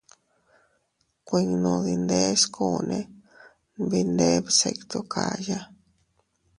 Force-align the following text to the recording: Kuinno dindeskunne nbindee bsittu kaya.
Kuinno 1.27 1.73
dindeskunne 1.85 2.99
nbindee 3.83 4.37
bsittu 4.45 4.99
kaya. 5.13 5.59